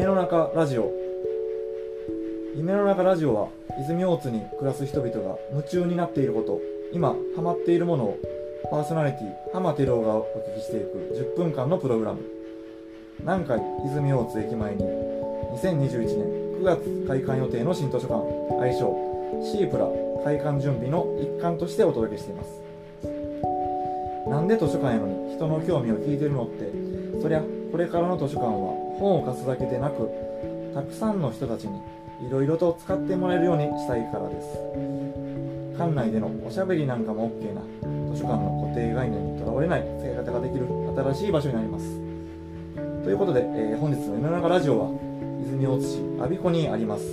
[0.00, 0.90] 夢の中ラジオ。
[2.56, 3.48] 夢の中ラジオは
[3.82, 6.58] 泉大津に暮らす人々が夢中になっていること
[6.90, 8.18] 今ハマっているものを
[8.70, 10.24] パーソナリティ浜照夫がお
[10.56, 12.20] 聞きしていく10分間のプログラム。
[13.18, 14.84] 南海泉大津駅前に
[15.60, 16.08] 2021年
[16.60, 18.96] 9月開館予定の新図書館愛称
[19.52, 19.86] シープラ
[20.24, 22.48] 開館準備の一環としてお届けしています。
[24.30, 26.72] なんで図書館やのに人の興味を聞いてるのって
[27.20, 30.08] そりゃこれからの図書館は本を貸すだけでなく
[30.74, 31.80] たくさんの人たちに
[32.28, 34.58] いろいろと使ってもらえるようにしたいからです。
[35.78, 37.62] 館内でのおしゃべりなんかも OK な
[38.12, 41.98] 図書館の固定概念にとらわれない使い方ができる新しい場所になります。
[43.02, 44.90] ということで、えー本日の夢の中ラジオは
[45.42, 47.04] 泉大津市我孫子にあります。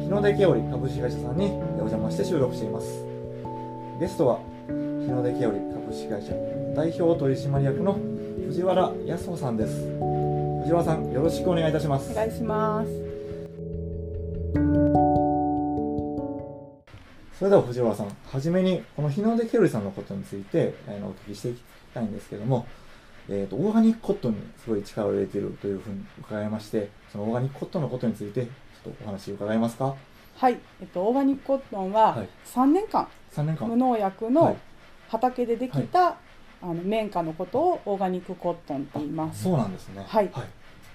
[0.00, 3.04] 日の出ケオリ株式会社さんにお邪魔して収録しています。
[4.00, 6.32] ゲストは日の出ケオリ株式会社
[6.74, 7.96] 代表取締役の
[8.48, 10.15] 藤原康夫さんです。
[10.66, 12.10] 藤原さんよろしくお願いいたします。
[12.10, 12.90] お願いします。
[17.38, 21.62] それでは藤原さんはじめにこの日の出ケオリさんのことについてあのお聞きしていき
[21.94, 22.66] たいんですけども
[23.28, 29.94] えー、とオーガニックコットンにすごい力を入れているというふうに伺いましてそのオーガニックコットンのことについてちょっとお話伺えますか？
[30.36, 32.28] はい、えっと、オーガニックコットンははい。
[32.44, 33.68] 3年間3年間。
[33.68, 34.34] 無農薬はい。
[34.34, 34.56] の
[35.08, 36.16] 畑でできた、
[36.62, 39.44] あの綿花のことをオーガニックコットンって言います。
[39.44, 40.04] そうなんですね。
[40.06, 40.30] はい。
[40.32, 40.44] は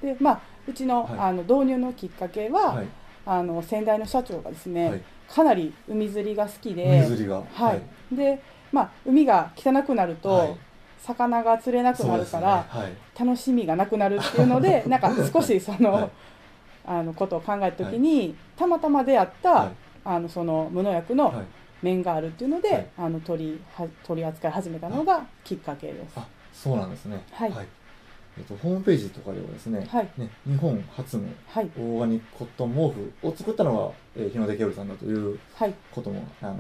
[0.01, 0.05] い。
[0.05, 1.19] で、まあ、うちの,、はい。
[1.19, 2.87] あの導入のきっかけは、はい。
[3.25, 5.01] あの先代の社長がですね、はい。
[5.29, 7.43] かなり海釣りが好きで、海釣りが？
[7.53, 8.15] はい。
[8.15, 10.57] で、まあ、海が汚くなると、はい。
[10.99, 12.65] 魚が釣れなくなるから、
[13.19, 16.09] 楽しみがなくなるっていうので なんか少しその,、はい。
[16.85, 19.69] あのことを考えた時に、たまたま出会った、はい。
[20.03, 21.31] あのその無農薬の
[21.81, 22.87] 面があるっていうので、はい。
[22.97, 26.13] あの取りは取り扱い始めたのがきっかけです。
[26.17, 27.23] あそうなんですね。
[27.31, 27.53] はい。
[28.37, 30.09] えっと、ホームページとかではですね,、はい。
[30.17, 31.69] ね日本初のはい。
[31.77, 32.89] オーガニックコットン毛
[33.21, 33.77] 布を作ったの
[34.15, 35.73] が、えー日の出ケオリさんだというはい。
[35.91, 36.57] こともあの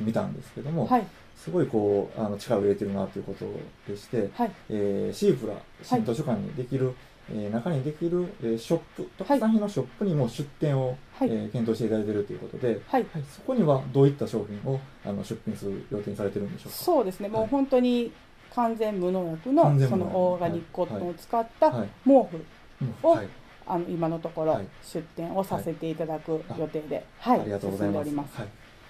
[0.00, 1.06] 見たんですけども、はい。
[1.36, 3.46] すごいこうあの力を入れてるなということ
[3.90, 4.50] でして、はい。
[4.70, 6.94] えーシープラ新図書館にできる、
[7.30, 11.28] えー中にできる、えーショップ特産品のショップにも出店を、はい。
[11.28, 13.06] えー検討していただいているということで、はい。
[13.12, 16.76] はい、そこにはどういった商品をあの出品する予定にされてるんでしょうか？
[16.76, 17.50] そうですね、もうはい。
[17.50, 18.12] 本当に
[18.54, 21.88] 完全無農薬のそのオーガニックコットンを使ったはい。
[22.04, 22.44] 毛布、
[22.82, 23.28] うんをはい。
[23.66, 24.66] あの今のところはい。
[24.82, 28.38] 出店をさせていただく予定で、はありがとうございます。
[28.38, 28.48] はい、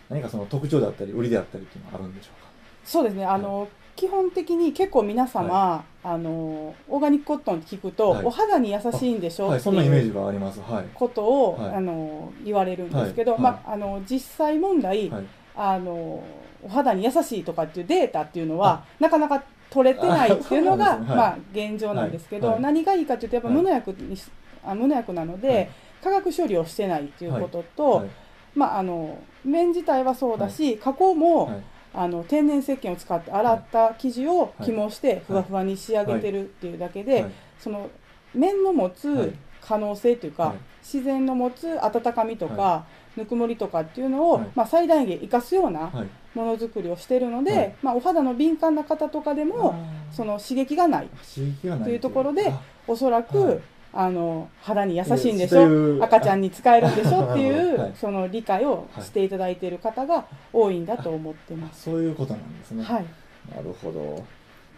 [0.08, 2.48] 何かその特徴だったり売りであったりっていうのはあるんでしょうか？
[2.84, 8.24] そうですね、あの、基本的に結構皆様、あのオーガニックコットンって聞くと、はい。
[8.24, 10.60] お肌に優しいんでしょ、はい、ってそんなイメージいうがあります。
[10.60, 10.86] はい。
[10.94, 11.74] ことを、はい。
[11.74, 13.40] あの言われるんですけど、はい。
[13.40, 15.24] まああの実際問題、はい。
[15.56, 16.22] あの
[16.62, 21.08] お肌に優しいとかっていうデータっていうのはなかなか取れてないっていうのあが、ね。
[21.08, 21.16] はい。
[21.16, 22.54] まあ現状なんですけど、はい。
[22.54, 22.62] はい。
[22.62, 23.56] 何がいいかというとやっぱはい。
[23.56, 24.30] 無農薬にし、
[24.64, 25.70] あ無農薬なので、はい。
[26.04, 28.08] 化学処理をしてないっていうことと、はい。
[28.54, 31.62] まああの綿自体はそうだし、加工も、はい
[31.94, 34.64] あの天然石鹸を使って洗った生地をい。
[34.64, 37.32] 起毛してふわふわに仕上げてるっていうだけで、はい。
[37.58, 37.90] その
[38.34, 38.92] 綿の持はい。
[38.94, 40.56] つ可能性というか、はい。
[40.82, 42.84] 自然の持つ温かみとか、は
[43.16, 44.48] ぬくもりとかっていうのを、はい。
[44.54, 46.08] まあ、最大限生かすようなはい。
[46.34, 47.74] ものづくりをしているので、はい。
[47.82, 49.74] まあ、お肌の敏感な方とかでも
[50.12, 51.08] その刺激がない
[51.62, 52.60] というところであ。
[52.86, 53.60] おそらく、はい
[54.00, 57.32] あの肌に優しいんでしえーょ、赤ちゃんに使えるんでしょ？
[57.32, 57.92] っていう、はい。
[58.00, 61.82] その理解をしていただいている方が多いんだと思ってます。
[61.82, 62.84] そういうことなんですね。
[62.84, 63.04] はい、
[63.52, 64.24] なるほど。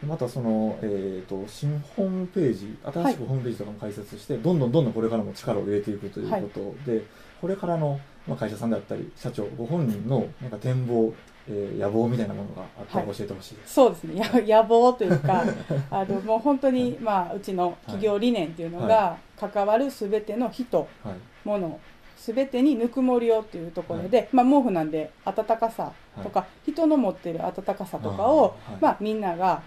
[0.07, 7.05] またその、えー、と新ホームページ新しくホームページとかも開設して、どんどんどんどんこれからも力を入れていくということで、
[7.43, 11.13] これからの、まあ、会社さんであったり社長ご本人のなんか展望、
[11.51, 13.17] えー野望みたいなものがあったらはい。
[13.17, 13.75] 教えてほしいです。
[13.75, 14.23] そうですね。
[14.47, 15.45] や 野望というか
[15.91, 21.15] あのもう本当に、まあ、うちの企業理念っていうのが、関わるすべての人はい。
[21.45, 21.81] 物
[22.17, 25.91] すべてにぬくもりをっていうところで、まあ、毛布なんで暖かさ
[26.23, 29.63] とか、人の持ってる暖かさとかをまあ、みんなが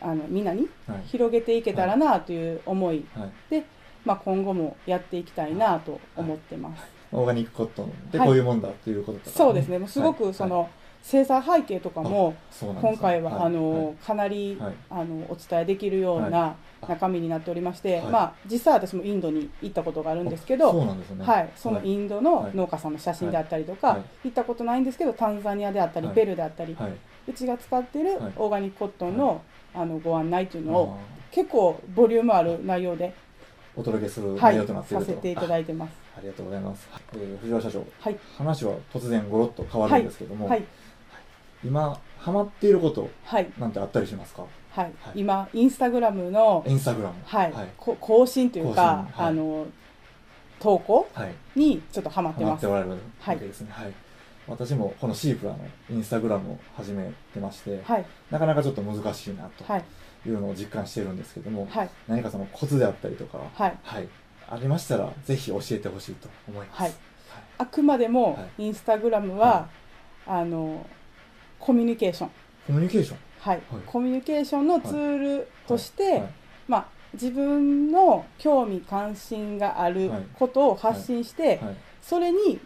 [0.00, 1.02] あのみんなにはい。
[1.06, 3.30] 広げていけたらなという思いはい。
[3.50, 3.64] で、
[4.04, 6.84] まあ、今後もやっていきたいなと思ってます。
[7.12, 8.28] オーガニックコットンではい。
[8.28, 9.78] こういうもんだっていうことね、そうですね。
[9.78, 10.14] もうすごはい。
[10.14, 10.68] くその、
[11.08, 13.94] 生産背景とかも今回は、あのはい。
[14.04, 14.74] かなり、はい。
[14.90, 18.06] あのお伝えできるようはな中身になっておりまして、はい。
[18.06, 22.56] まあ、実際私もインドに行ったことがあるんですけど、はい、そのインドのはい。
[22.56, 24.02] 農家さんの写真であったりとか、はい。
[24.24, 26.16] 行ったことないんですけどタンザニアであったり、はい。
[26.16, 26.92] ペルーであったり、はい、
[27.28, 29.42] うちが使っているはいオーガニックコットンの,、
[29.76, 35.92] あのご案内というのをあ結構ボリュームある内容で、ーお届けするはい、内容となっていると、させていただいてます。
[36.16, 37.86] あありがとうございます、えー藤原社長。
[38.00, 40.64] はい、話は突然ごろっと変わるんですけども、はい、
[41.64, 44.42] 今ハマっていることはい、なんてあったりしますか？
[44.70, 44.92] はい、はい。
[45.14, 47.14] 今インスタグラムのインスタグラム。
[47.24, 47.68] はい、はい。
[47.76, 49.26] こ更新というか、はい。
[49.28, 49.66] あの
[50.58, 51.34] 投稿はい。
[51.54, 52.48] にちょっとハマってます。
[52.48, 53.38] ハマっておられるわはい。
[53.38, 53.68] けですね。
[53.70, 53.92] はい。
[54.48, 55.58] 私もこのシープラの
[55.90, 58.06] インスタグラムを始めてまして、はい。
[58.30, 59.84] なかなかちょっと難しいなとはい。
[60.26, 61.90] いうのを実感しているんですけども、はい。
[62.08, 63.78] 何かそのコツであったりとか、はい。
[63.82, 64.08] はい。
[64.48, 66.82] ありましたら、ぜひ教えてほしいと思います。
[66.82, 66.92] はい。
[67.58, 69.68] あくまでもはインスタグラムは、
[70.26, 70.86] あの
[71.58, 72.30] コミュニケーション
[72.66, 73.18] コミュニケーション？
[73.40, 76.28] はい、はいコミュニケーションのツールとして、はい
[76.68, 81.76] まあ、自分の興味関心があることを発信して、はい。
[82.02, 82.60] それに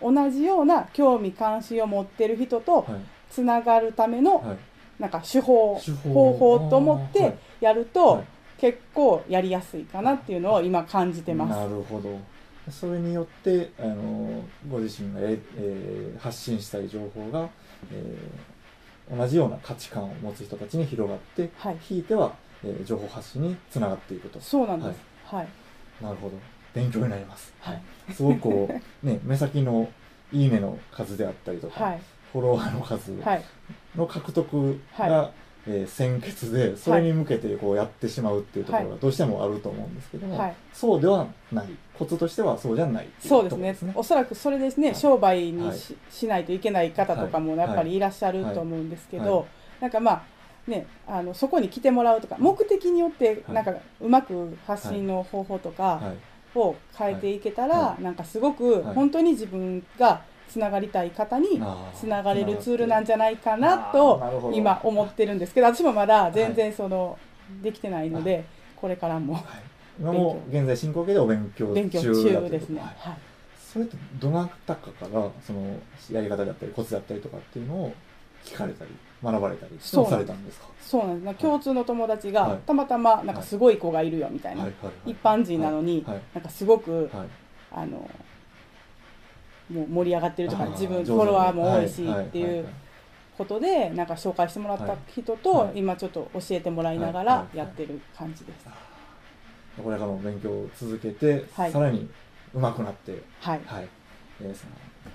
[0.00, 2.84] 同じような興味関心を持ってる人とはい。
[3.30, 4.56] つながるためのはい。
[4.98, 8.24] なんか手法方法と思ってやると、はい
[8.58, 11.50] 結構やりやすいかなっていうのを今感じてます。
[11.50, 12.18] なるほど。
[12.70, 17.50] それによって、あの、ご自身がえ、えー発信したい情報が、
[17.92, 18.56] えー
[19.08, 22.34] 同じような価値観を持つ人たちに広がって、はい、ひいては、
[22.64, 24.40] えー情報発信につながっていくと。
[24.40, 25.00] そうなんです。
[25.26, 25.48] はい、
[26.02, 26.36] なるほど。
[26.74, 27.54] 勉強になります。
[27.60, 27.82] はい、
[28.12, 28.68] すごくこ
[29.02, 29.88] う、ね、 目先の
[30.32, 32.00] いいねの数であったりとか、はい、
[32.32, 33.44] フォロワーの数はい、
[33.94, 35.30] の獲得が、は
[35.68, 40.54] えー先決で、それに向けてこうやってしまうっていうところがどうしてもあると思うんですけども、はい。
[40.72, 41.68] そうではない。
[41.98, 43.92] コツとしてはそうじゃないっていそうですね。
[43.94, 44.96] おそらくそれですね、はい。
[44.96, 45.78] 商売にはい。
[45.78, 49.46] し,、しないといけない方とかもやっぱりいらっしゃると思うんですけど、はい。
[49.80, 50.22] なんかまあ、
[50.70, 53.54] ね、あのそこに来てもらうとか、目的によってはい。
[53.54, 56.58] なんかうまく発信の方法とかはい。
[56.58, 58.94] を変えていけたら、はなんかすごくはい。
[58.94, 61.62] 本当に自分がつながりたい方に
[61.94, 67.18] つながれるツールなんじゃないかなと今思ってるんですけど、私もまだ全然その、
[67.62, 68.44] できてないので、
[68.76, 69.42] これからもはい。
[69.98, 72.80] 今も現在進行形でお勉強中勉強中ですね。
[72.80, 72.94] はい。
[72.96, 73.18] はい。
[73.58, 75.78] それってどなたかからその
[76.10, 77.94] やり方だったりコツだったりとかっていうのを
[78.44, 78.90] 聞かれたり
[79.22, 80.66] 学ばれたりそうされたんですか？
[80.80, 82.58] そうなんです、共通の友達が、はい。
[82.66, 84.66] たまたまなんかすごい子がいるよみたいな、
[85.04, 86.20] 一般人なのに、はい。
[86.34, 87.28] なんかすごく、はい。
[87.72, 88.08] あの
[89.70, 92.68] もう盛り上がってるとか自分フォロワーも多いしははっていうはは
[93.36, 95.78] ことでなんか紹介してもらった人と、はい。
[95.78, 98.66] 今ちょっと教えてもらいながらはいはいやってる感じです。
[99.82, 101.72] これからも勉強を続けて、はい。
[101.72, 102.08] さらに
[102.54, 103.88] 上手くなって、はい、はい。
[104.40, 104.56] えー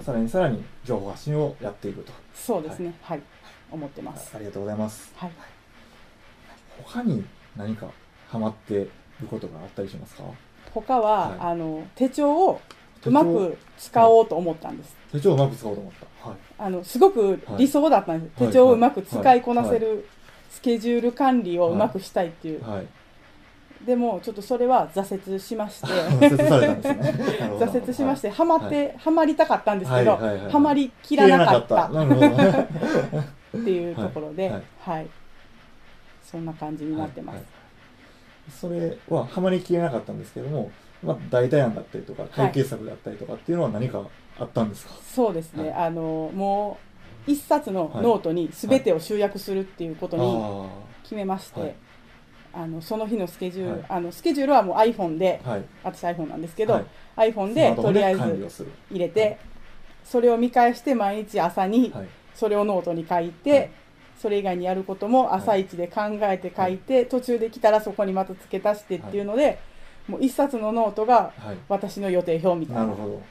[0.02, 2.14] さらにさらに情報発信をやっていくと。
[2.34, 3.22] そうですね、はい、
[3.70, 4.32] 思ってまあす。
[4.36, 5.12] ありがとうございます。
[5.18, 5.32] はい、
[6.82, 7.24] 他に
[7.58, 7.88] 何か
[8.30, 8.90] ハマっている
[9.30, 10.24] ことがあったりしますか？
[10.74, 11.40] 他は、はい。
[11.40, 12.62] あの手帳を
[13.06, 14.96] うまく使おうと思ったんです。
[15.12, 16.30] 手帳をうまく使おうと思った。
[16.30, 16.38] はい。
[16.58, 18.52] あのすごく理想だったんです、はい。
[18.52, 20.08] 手帳をうまく使いこなせる
[20.50, 22.88] スケジュール管理をうまくしたいっていう、はい。
[23.86, 25.88] でもちょっとそれは挫折しまして。
[26.22, 30.42] 挫折しまして、ハマって、ハマりたかったんですけど、はいはいはい。
[30.44, 31.86] はいハマりきらなかった。
[31.86, 31.90] っ
[33.52, 35.06] ていうところで、ははい。
[35.06, 35.10] い、
[36.24, 37.62] そんな感じになってます。
[38.60, 40.72] それはハマりきれなかったんですけども、
[41.04, 44.04] まあ、代替案だったりとか解決策だったりとかっていうのは何か
[44.40, 45.74] あったんですか、そうですね、はい。
[45.88, 46.78] あのも
[47.28, 50.70] う一冊のノートに全てを集約するっていうことにあ
[51.04, 51.76] 決めまして、はい。
[52.54, 53.86] あのその日のスケジュール、はい。
[53.90, 55.64] あのスケジュールはもう iPhone で、あはい。
[55.84, 57.32] 私 iPhone なんですけど、はい。
[57.32, 59.38] iPhone でとりあえず入れて、
[60.04, 62.08] それを見返して毎日朝にはい。
[62.34, 63.72] それをノートに書いて、はい。
[64.20, 69.60] それ以外にやることも朝一で考えて書いて、途中で来たらそこにまた付け足してっていうので、
[70.12, 71.58] もう一冊のノートがはい。
[71.70, 72.84] 私の予定表みたいな。
[72.84, 73.22] なるほど。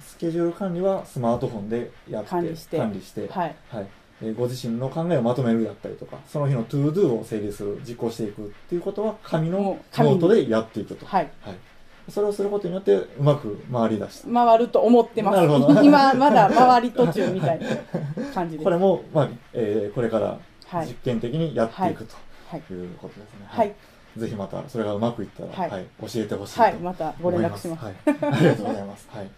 [0.00, 2.76] スケジュール管理はスマートフォンでやって管理して。
[2.78, 3.28] 管理して。
[3.28, 3.56] はい。
[3.70, 3.86] はい。
[4.20, 11.30] えーご自身の考えをまとめるだったりとかその日の ToDo を整理する実行していくっていうことは紙のノートでやっていくと、はい。
[11.40, 11.56] はい、
[12.08, 15.72] それをすることによってうまく回り出した回ると思ってまなるほど。
[15.72, 17.66] す 今まだ回り途中みたいな
[18.34, 18.64] 感じです。
[18.64, 20.86] これも、まあえーこれからはい。
[20.88, 22.06] 実験的にやっていく
[22.50, 22.62] はい。
[22.62, 23.74] ということですね、はい、
[24.18, 25.70] ぜひまたそれがうまくいったら、はい。
[25.70, 27.84] はい教えてほしいとはい、またご連絡します。
[27.84, 29.08] はい、 ありがとうございます。
[29.10, 29.30] はい。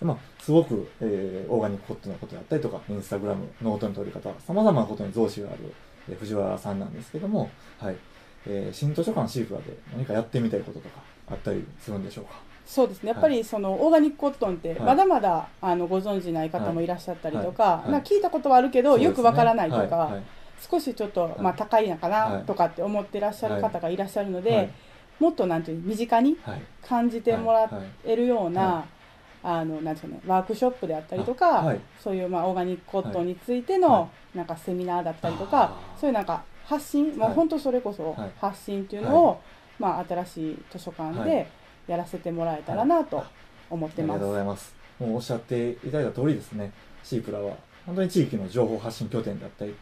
[0.00, 5.58] でまあ、すごく、えーオーガニックコットンのことだったりとか、インスタグラム、ノートの取り方、様々なことに増資がある、
[6.08, 7.50] えー藤原さんなんですけども、
[7.80, 7.96] はい。
[8.46, 11.00] えー新図書館シーフラで何かやってみたいこととか
[11.30, 12.32] あったりするんでしょうか？
[12.64, 13.10] そうですね。
[13.12, 14.80] やっぱりそのオーガニックコットンってはい。
[14.80, 17.82] まだまだあのご存じない方もいらっしゃったりとか,、はい。
[17.84, 17.92] はい。
[17.92, 19.04] な聞いたことはあるけど、ね。
[19.04, 20.12] よくわからないとか、はい。
[20.12, 20.22] はい
[20.70, 21.42] 少しちょっと、い。
[21.42, 22.44] まあ、高いのかはない。
[22.44, 24.70] とかって思ってらっしゃる方がいらっしゃるので、はい。
[25.20, 26.62] もっとなんていう身近にはい。
[26.86, 28.84] 感じてもらはいはいえるような、は
[29.42, 31.80] あのなんていうかね、ワークショップであったりとか、あはい。
[32.00, 38.30] そういう、まあ、オーガニックコットンについての、はなんかセミナーだったりとあかーそういうなんか発信、もうはい本当それこそはい。
[38.40, 39.36] 発信っていうのを、は
[39.78, 41.46] まあ、新しい図書館はで
[41.86, 43.26] やらせてもらえたらなとはい。
[43.70, 44.16] 思ってます。
[44.16, 44.74] ありがとうございます。
[44.98, 46.72] もうおっしゃっていただいた通りですね、
[47.04, 47.54] シープラは。
[47.86, 49.74] 本当に地域の情報発信拠点だったり、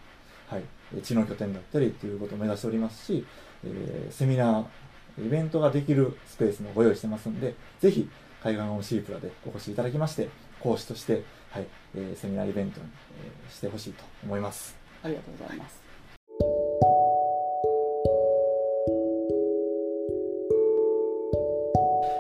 [0.48, 3.26] はい、知能拠点だったりっていうことを目指しておりますし、
[3.64, 8.08] えーセミナーイベントができるスペースもご用意してますんで、ぜひ、
[8.42, 10.28] 海岸のシープラでお越しいただきまして、
[10.60, 12.86] 講師として、はい、えーセミナーイベントに、
[13.24, 14.76] えーしてほしいと思います。
[15.02, 15.82] ありがとうございます。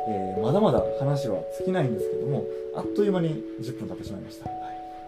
[0.08, 4.48] えーまだまだ話は尽きないんですけども、あっという間に10分経ってしまいました。
[4.48, 4.58] はい、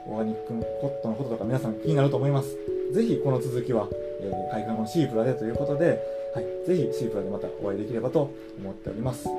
[0.07, 2.78] オーガニックのコットのこととか皆さん気になると思います。
[2.93, 3.89] ぜひこの続きは、
[4.21, 6.01] えー、開花のシープラでということで、
[6.35, 9.29] はい、ぜひシープラでまたお会いできればと思っております。
[9.29, 9.33] え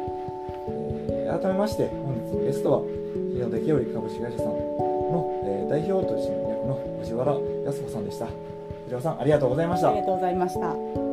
[1.05, 7.33] ー改めまして、本日のゲストは、日野出清株式会社さんの、えー代表取締役の藤原
[7.65, 8.25] 康子さんでした。
[8.25, 8.35] 藤
[8.89, 9.99] 原さん、ありがとうございましたあり。
[10.01, 11.08] がとうございました。